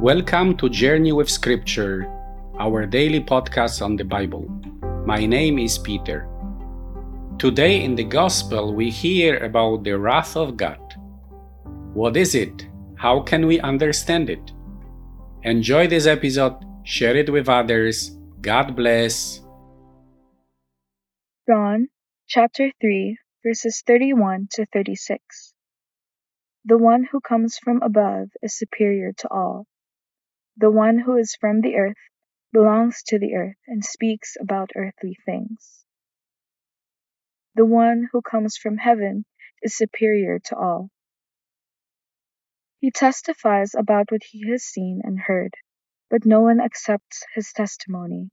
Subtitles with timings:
[0.00, 2.08] Welcome to Journey with Scripture,
[2.58, 4.48] our daily podcast on the Bible.
[5.04, 6.26] My name is Peter.
[7.38, 10.80] Today in the Gospel, we hear about the wrath of God.
[11.92, 12.66] What is it?
[12.96, 14.52] How can we understand it?
[15.42, 18.16] Enjoy this episode, share it with others.
[18.40, 19.42] God bless.
[21.46, 21.88] John
[22.26, 25.52] chapter 3, verses 31 to 36.
[26.64, 29.66] The one who comes from above is superior to all.
[30.56, 31.96] The one who is from the earth
[32.52, 35.84] belongs to the earth and speaks about earthly things.
[37.54, 39.24] The one who comes from heaven
[39.62, 40.90] is superior to all.
[42.80, 45.54] He testifies about what he has seen and heard,
[46.08, 48.30] but no one accepts his testimony.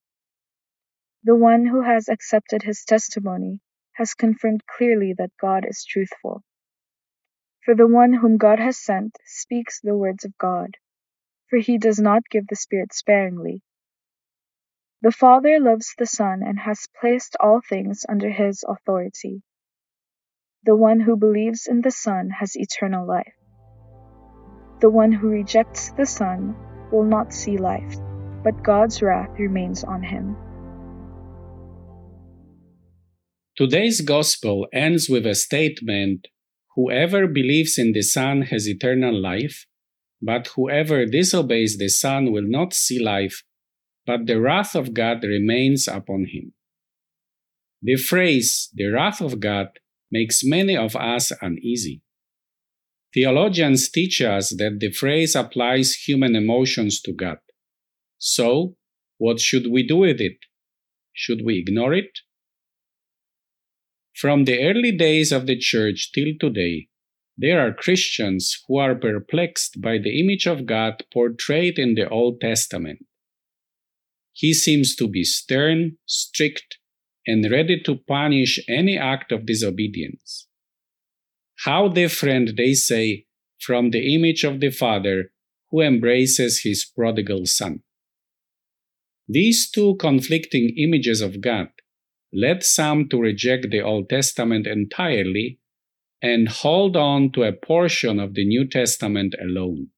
[1.22, 3.60] The one who has accepted his testimony
[3.92, 6.42] has confirmed clearly that God is truthful.
[7.64, 10.76] For the one whom God has sent speaks the words of God
[11.48, 13.62] for he does not give the Spirit sparingly.
[15.00, 19.42] The Father loves the Son and has placed all things under his authority.
[20.64, 23.34] The one who believes in the Son has eternal life.
[24.80, 26.56] The one who rejects the Son
[26.90, 27.96] will not see life,
[28.42, 30.36] but God's wrath remains on him.
[33.56, 36.28] Today's Gospel ends with a statement
[36.74, 39.66] Whoever believes in the Son has eternal life,
[40.20, 43.42] but whoever disobeys the Son will not see life,
[44.06, 46.54] but the wrath of God remains upon him.
[47.82, 49.68] The phrase, the wrath of God,
[50.10, 52.02] makes many of us uneasy.
[53.14, 57.38] Theologians teach us that the phrase applies human emotions to God.
[58.18, 58.76] So,
[59.16, 60.38] what should we do with it?
[61.12, 62.20] Should we ignore it?
[64.14, 66.88] From the early days of the Church till today,
[67.40, 72.40] there are Christians who are perplexed by the image of God portrayed in the Old
[72.40, 73.06] Testament.
[74.32, 76.78] He seems to be stern, strict,
[77.28, 80.48] and ready to punish any act of disobedience.
[81.64, 83.26] How different, they say,
[83.60, 85.30] from the image of the Father
[85.70, 87.82] who embraces his prodigal son.
[89.28, 91.68] These two conflicting images of God
[92.32, 95.60] led some to reject the Old Testament entirely
[96.22, 99.88] and hold on to a portion of the New Testament alone.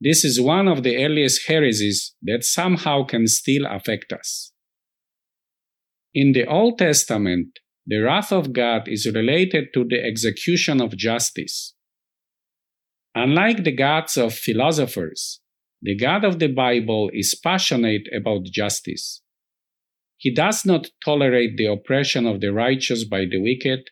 [0.00, 4.52] This is one of the earliest heresies that somehow can still affect us.
[6.14, 11.74] In the Old Testament, the wrath of God is related to the execution of justice.
[13.14, 15.40] Unlike the gods of philosophers,
[15.82, 19.22] the God of the Bible is passionate about justice.
[20.16, 23.90] He does not tolerate the oppression of the righteous by the wicked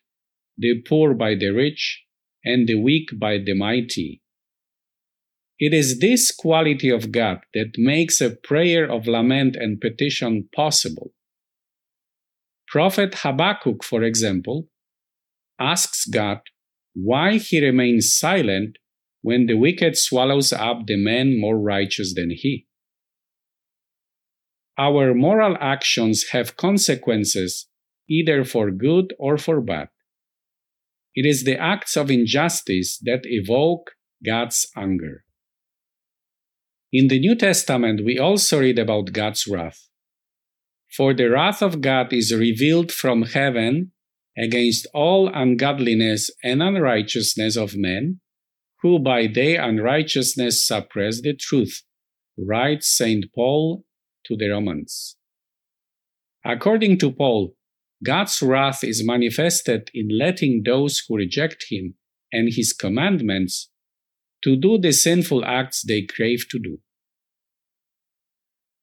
[0.58, 2.04] the poor by the rich,
[2.44, 4.22] and the weak by the mighty.
[5.58, 11.12] It is this quality of God that makes a prayer of lament and petition possible.
[12.68, 14.68] Prophet Habakkuk, for example,
[15.58, 16.40] asks God
[16.94, 18.76] why he remains silent
[19.22, 22.66] when the wicked swallows up the man more righteous than he.
[24.78, 27.66] Our moral actions have consequences
[28.08, 29.88] either for good or for bad.
[31.18, 33.90] It is the acts of injustice that evoke
[34.24, 35.24] God's anger.
[36.92, 39.88] In the New Testament, we also read about God's wrath.
[40.96, 43.90] For the wrath of God is revealed from heaven
[44.36, 48.20] against all ungodliness and unrighteousness of men,
[48.82, 51.82] who by their unrighteousness suppress the truth,
[52.38, 53.24] writes St.
[53.34, 53.84] Paul
[54.26, 55.16] to the Romans.
[56.44, 57.56] According to Paul,
[58.02, 61.94] God's wrath is manifested in letting those who reject Him
[62.32, 63.70] and His commandments
[64.44, 66.78] to do the sinful acts they crave to do.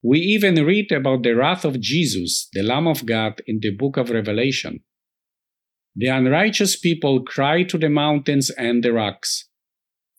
[0.03, 3.98] We even read about the wrath of Jesus, the Lamb of God, in the book
[3.98, 4.84] of Revelation.
[5.96, 9.47] The unrighteous people cry to the mountains and the rocks,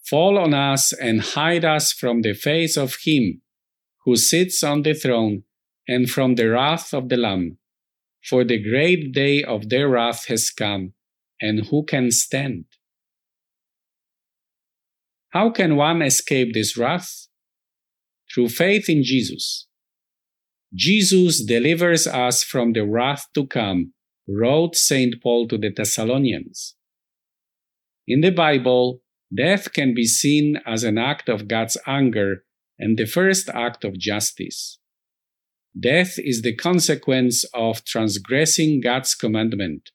[0.08, 3.42] Fall on us and hide us from the face of Him
[4.04, 5.42] who sits on the throne
[5.86, 7.58] and from the wrath of the Lamb
[8.28, 10.92] for the great day of their wrath has come,
[11.40, 12.64] and who can stand?
[15.30, 17.28] How can one escape this wrath?
[18.32, 19.68] Through faith in Jesus.
[20.74, 23.92] Jesus delivers us from the wrath to come,
[24.28, 25.14] wrote St.
[25.22, 26.74] Paul to the Thessalonians.
[28.08, 29.02] In the Bible,
[29.34, 32.44] death can be seen as an act of God's anger
[32.78, 34.78] and the first act of justice.
[35.78, 39.90] Death is the consequence of transgressing God's commandment.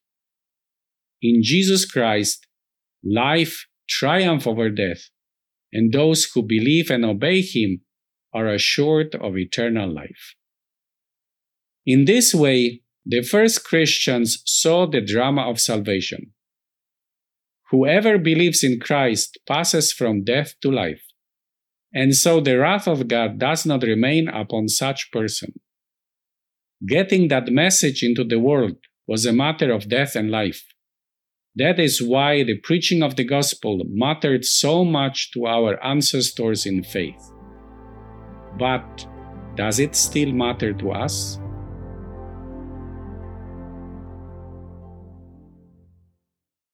[1.23, 2.45] In Jesus Christ,
[3.03, 5.09] life triumphs over death,
[5.73, 7.81] and those who believe and obey him
[8.31, 10.35] are assured of eternal life.
[11.85, 16.33] In this way, the first Christians saw the drama of salvation.
[17.71, 21.01] Whoever believes in Christ passes from death to life,
[21.91, 25.53] and so the wrath of God does not remain upon such person.
[26.87, 30.63] Getting that message into the world was a matter of death and life.
[31.55, 36.83] That is why the preaching of the gospel mattered so much to our ancestors in
[36.83, 37.21] faith.
[38.57, 39.05] But
[39.55, 41.40] does it still matter to us?